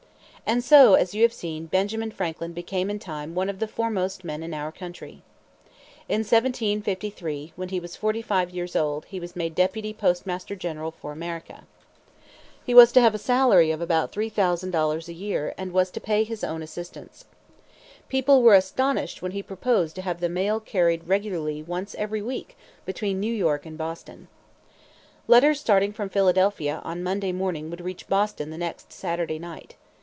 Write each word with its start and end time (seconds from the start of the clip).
And 0.43 0.63
so, 0.65 0.95
as 0.95 1.15
you 1.15 1.21
have 1.21 1.31
seen, 1.31 1.67
Benjamin 1.67 2.11
Franklin 2.11 2.51
became 2.51 2.89
in 2.89 2.99
time 2.99 3.35
one 3.35 3.49
of 3.49 3.59
the 3.59 3.69
foremost 3.69 4.25
men 4.25 4.43
in 4.43 4.53
our 4.53 4.69
country. 4.71 5.21
In 6.09 6.21
1753, 6.25 7.53
when 7.55 7.69
he 7.69 7.79
was 7.79 7.95
forty 7.95 8.21
five 8.21 8.49
years 8.49 8.75
old, 8.75 9.05
he 9.05 9.17
was 9.17 9.33
made 9.33 9.55
deputy 9.55 9.93
postmaster 9.93 10.57
general 10.57 10.91
for 10.91 11.13
America. 11.13 11.63
He 12.65 12.73
was 12.73 12.91
to 12.93 12.99
have 12.99 13.15
a 13.15 13.19
salary 13.19 13.71
of 13.71 13.79
about 13.79 14.11
$3,000 14.11 15.07
a 15.07 15.13
year, 15.13 15.53
and 15.57 15.71
was 15.71 15.89
to 15.91 16.01
pay 16.01 16.25
his 16.25 16.43
own 16.43 16.61
assistants. 16.61 17.23
People 18.09 18.41
were 18.41 18.55
astonished 18.55 19.21
when 19.21 19.31
he 19.31 19.41
proposed 19.43 19.95
to 19.95 20.01
have 20.01 20.19
the 20.19 20.27
mail 20.27 20.59
carried 20.59 21.07
regularly 21.07 21.63
once 21.63 21.95
every 21.97 22.21
week 22.21 22.57
between 22.85 23.21
New 23.21 23.33
York 23.33 23.65
and 23.65 23.77
Boston. 23.77 24.27
Letters 25.29 25.57
starting 25.61 25.93
from 25.93 26.09
Philadelphia 26.09 26.81
on 26.83 27.03
Monday 27.03 27.31
morning 27.31 27.69
would 27.69 27.79
reach 27.79 28.09
Boston 28.09 28.49
the 28.49 28.57
next 28.57 28.91
Saturday 28.91 29.39
night. 29.39 29.77